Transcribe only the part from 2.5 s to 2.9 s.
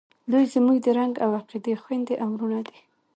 دي.